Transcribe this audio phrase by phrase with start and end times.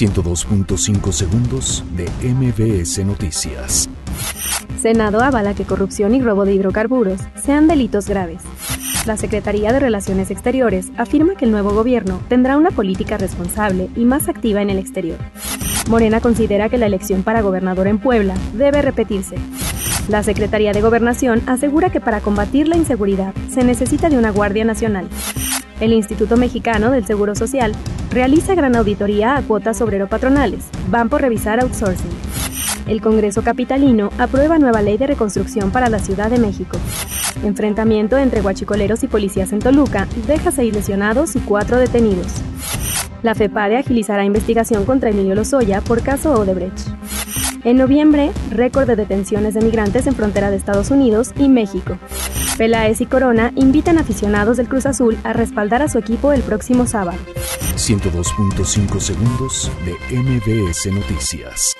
[0.00, 3.90] 102.5 segundos de MBS Noticias.
[4.80, 8.42] Senado avala que corrupción y robo de hidrocarburos sean delitos graves.
[9.04, 14.06] La Secretaría de Relaciones Exteriores afirma que el nuevo gobierno tendrá una política responsable y
[14.06, 15.18] más activa en el exterior.
[15.90, 19.36] Morena considera que la elección para gobernador en Puebla debe repetirse.
[20.08, 24.64] La Secretaría de Gobernación asegura que para combatir la inseguridad se necesita de una Guardia
[24.64, 25.10] Nacional.
[25.80, 27.72] El Instituto Mexicano del Seguro Social
[28.10, 30.66] realiza gran auditoría a cuotas obrero-patronales.
[30.90, 32.10] Van por revisar outsourcing.
[32.86, 36.76] El Congreso Capitalino aprueba nueva ley de reconstrucción para la Ciudad de México.
[37.44, 42.26] Enfrentamiento entre guachicoleros y policías en Toluca deja seis lesionados y cuatro detenidos.
[43.22, 46.88] La FEPADE agilizará investigación contra Emilio Lozoya por caso Odebrecht.
[47.64, 51.98] En noviembre, récord de detenciones de migrantes en frontera de Estados Unidos y México.
[52.60, 56.86] Peláez y Corona invitan aficionados del Cruz Azul a respaldar a su equipo el próximo
[56.86, 57.16] sábado.
[57.74, 61.74] 102.5 segundos de MBS Noticias.